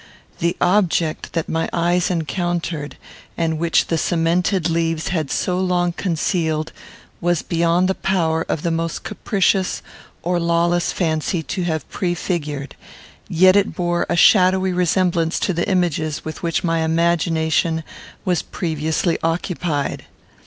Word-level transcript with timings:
The 0.39 0.57
object 0.59 1.33
that 1.33 1.47
my 1.47 1.69
eyes 1.71 2.09
encountered, 2.09 2.97
and 3.37 3.59
which 3.59 3.85
the 3.85 3.99
cemented 3.99 4.67
leaves 4.67 5.09
had 5.09 5.29
so 5.29 5.59
long 5.59 5.93
concealed, 5.93 6.71
was 7.21 7.43
beyond 7.43 7.87
the 7.87 7.93
power 7.93 8.41
of 8.49 8.63
the 8.63 8.71
most 8.71 9.03
capricious 9.03 9.83
or 10.23 10.39
lawless 10.39 10.91
fancy 10.91 11.43
to 11.43 11.61
have 11.65 11.87
prefigured; 11.91 12.73
yet 13.29 13.55
it 13.55 13.75
bore 13.75 14.07
a 14.09 14.15
shadowy 14.15 14.73
resemblance 14.73 15.39
to 15.41 15.53
the 15.53 15.69
images 15.69 16.25
with 16.25 16.41
which 16.41 16.63
my 16.63 16.79
imagination 16.79 17.83
was 18.25 18.41
previously 18.41 19.19
occupied. 19.21 20.05